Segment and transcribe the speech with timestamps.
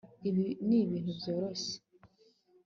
[0.29, 1.73] Ibi nibintu byoroshye